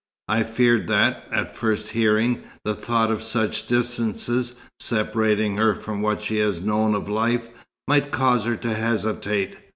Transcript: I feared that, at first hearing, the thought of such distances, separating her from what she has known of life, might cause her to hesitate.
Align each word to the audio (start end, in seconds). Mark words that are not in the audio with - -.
I 0.27 0.41
feared 0.41 0.87
that, 0.87 1.25
at 1.31 1.55
first 1.55 1.89
hearing, 1.89 2.41
the 2.65 2.73
thought 2.73 3.11
of 3.11 3.21
such 3.21 3.67
distances, 3.67 4.55
separating 4.79 5.57
her 5.57 5.75
from 5.75 6.01
what 6.01 6.23
she 6.23 6.37
has 6.39 6.59
known 6.59 6.95
of 6.95 7.07
life, 7.07 7.49
might 7.87 8.09
cause 8.09 8.45
her 8.45 8.55
to 8.55 8.73
hesitate. 8.73 9.55